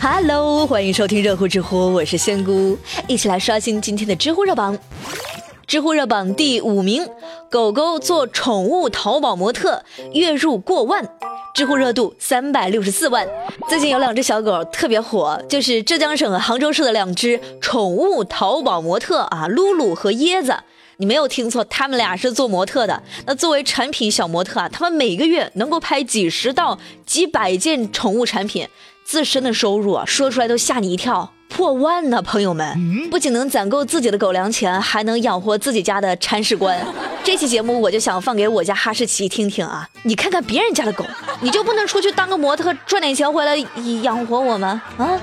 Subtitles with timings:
[0.00, 4.78] Hello，欢迎收听热乎知乎，我是仙姑，一起来刷新今天的知乎热榜。
[5.66, 7.04] 知乎热榜第五名，
[7.50, 9.82] 狗狗做宠物淘宝模特，
[10.12, 11.04] 月入过万，
[11.52, 13.26] 知乎热度三百六十四万。
[13.68, 20.56] 最近有两只小狗特别火，就是浙江省杭州市的两只宠物淘宝模特啊，露露和椰子。
[21.00, 23.02] 你没有听错，他们俩是做模特的。
[23.26, 28.66] 那作为产品小模特啊，他们每个月能够拍几十到几百件宠物产品，
[29.08, 31.32] 自身的收入啊，说出来都吓你一跳。
[31.48, 36.78] 破万呢，朋友们，不仅能攒够自己的狗粮钱，还能养活自己家的铲屎官。
[37.24, 39.88] 这期节目我就想放给我家哈士奇听听啊！
[40.02, 41.02] 你看看别人家的狗，
[41.40, 43.56] 你就不能出去当个模特赚点钱回来
[44.02, 44.68] 养活我们？
[44.98, 45.18] 啊！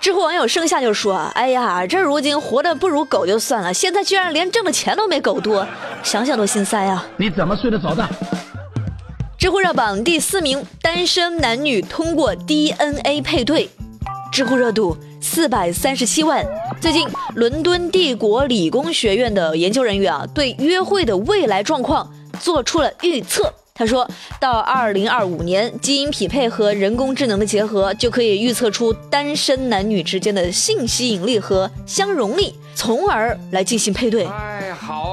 [0.00, 5.64] 知乎网友盛夏就说：“哎呀，这如今活得不如狗就算了，现在居然连挣的钱都没狗多，
[6.02, 8.04] 想想都心塞啊！”你怎么睡得着的？
[9.46, 13.70] 知乎热榜第四名，单身男女通过 DNA 配对。
[14.32, 16.44] 知乎热度四百三十七万。
[16.80, 23.54] 最近，伦敦帝国理工学院的研究人员啊，对约会的未来状况做出了预测。
[23.72, 34.26] 他说到二零二五年，基因匹配和人工智能的结合，就可以预测出单身男女之间的性吸引力和相容力，从而来进行配对。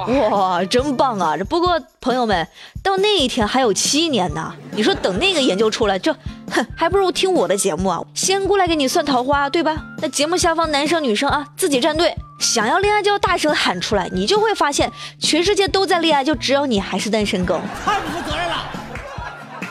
[0.06, 1.36] 哇，真棒啊！
[1.38, 2.48] 这不过朋友们，
[2.82, 4.54] 到那一天还有七年呢。
[4.72, 6.14] 你说等那个研究出来，这
[6.52, 8.02] 哼，还不如听我的节目啊！
[8.14, 9.76] 先过来给你算桃花，对吧？
[10.02, 17.60] 那节目下方男生女生啊，自己站队，想要恋爱就要大声喊出来，你就会发现全世界都在恋爱，就只有你还是单身狗。
[17.86, 18.56] 太不负责任了！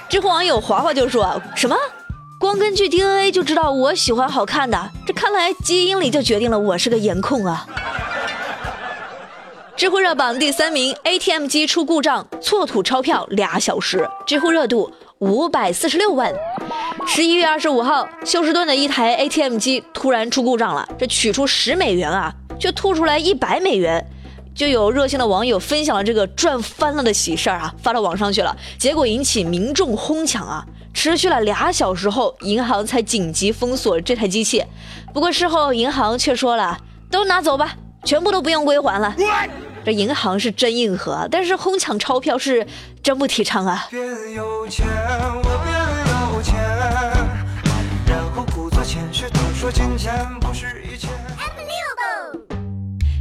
[0.08, 1.76] 知乎网友华华就说：“什么？
[2.38, 4.90] 光根据 DNA 就知道我喜欢好看的？
[5.06, 7.66] 这看来基因里就决定了我是个颜控啊！”
[9.74, 16.32] 知乎热榜第三名，ATM 机出故障，错吐钞票俩小时，知乎热度五百四十六万。
[17.06, 24.06] 十一月二十五号，休斯顿的一台 ATM 机突然出故障了，这取出十美元啊，却吐出来一百美元，
[24.54, 34.62] 就有热心的网友分享了这个赚翻了的喜事儿啊，发到网上去了，结果引起民众哄抢啊，持续了俩小时后，银行才紧急封锁这台机器。
[35.12, 36.78] 不过事后银行却说了，
[37.10, 39.14] 都拿走吧，全部都不用归还了。
[39.84, 42.66] 这银行是真硬核，但是哄抢钞票是
[43.02, 43.88] 真不提倡啊。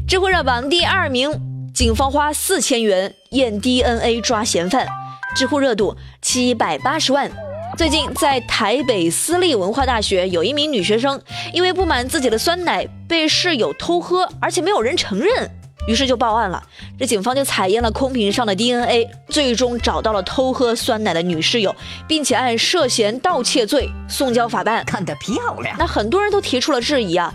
[0.08, 1.32] 知乎热榜第二名，
[1.74, 4.88] 警方花四千元验 DNA 抓嫌犯，
[5.36, 7.32] 知乎热度七百八十万。
[7.78, 11.20] 最近在台北私立文化大学，有一名女学生
[11.54, 15.50] 因为不满自己的酸奶被室友偷喝，而且没有人承认。
[15.88, 16.62] 于是就报案了，
[17.00, 21.76] 这警方就采验了空瓶上的 DNA，最终找到了偷喝酸奶的女室友，
[22.08, 24.84] 并且按涉嫌盗窃罪送交法办。
[24.86, 25.76] 看得漂亮。
[25.78, 27.34] 那很多人都提出了质疑啊，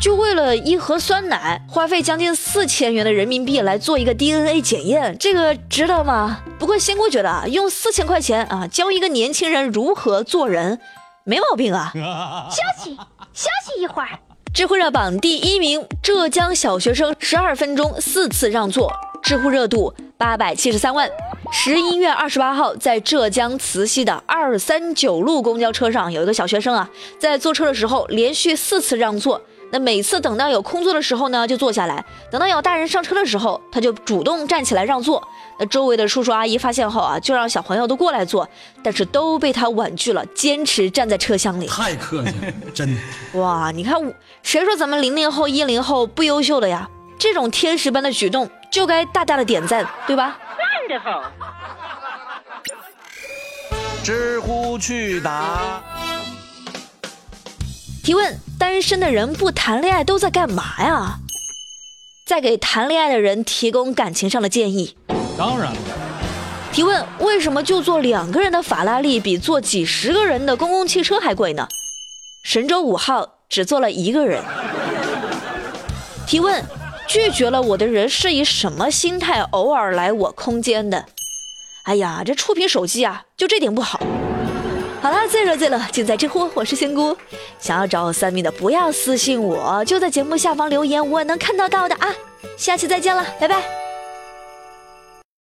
[0.00, 6.40] 就为了一盒酸奶，花费将近四千元的人民币来做一个 DNA 检验，这个值得吗？
[6.58, 10.80] 不过仙姑觉得啊，用四千块钱啊教一个年轻人如何做人，
[11.24, 11.92] 没毛病啊。
[12.50, 12.96] 休息
[13.32, 14.18] 休息一会儿。
[14.52, 18.92] 知乎热榜第一名，浙江小学生十二分钟四次让座，
[19.22, 21.08] 知乎热度八百七十三万。
[21.52, 26.88] 十一月二十八号，在浙江慈溪的二三九路公交车上，有一个小学生啊，
[27.18, 29.40] 在坐车的时候连续四次让座。
[29.70, 35.22] 那每次等到有空座的时候呢，就坐下来；等到有大人上车的时候，他就主动站起来让座。
[35.58, 38.48] 那周围的叔叔阿姨发现后啊，就让小朋友都过来坐，
[38.82, 41.66] 但是都被他婉拒了，坚持站在车厢里。
[41.66, 43.00] 太客气了，真的。
[43.40, 43.94] 哇，你看，
[44.42, 46.88] 谁说咱们零零后、一零后不优秀的呀？
[47.18, 50.38] 这种天使般的举动就该大大的点赞，对吧
[50.88, 51.22] ？Wonderful。
[54.04, 55.82] 知乎去答。
[58.08, 61.18] 提问：单身的人不谈恋爱都在干嘛呀？
[62.24, 64.96] 在给谈恋爱的人提供感情上的建议。
[65.36, 65.78] 当然了。
[66.72, 71.68] 提问：为什么就坐两个人的法拉利比坐几十个人的公共汽车还贵呢？
[72.42, 74.42] 神舟五号只坐了一个人。
[76.26, 76.64] 提问：
[77.06, 81.04] 拒绝了我的人是以什么心态偶尔来我空间的？
[81.82, 84.00] 哎呀，这触屏手机啊，就这点不好。
[85.00, 87.16] 好了，最热最乐尽在知乎，我是仙姑。
[87.58, 92.14] 想要找我算命的，不要私信我，就在节目下方留言，我能看得到的啊。
[92.56, 93.87] 下期再见了，拜拜。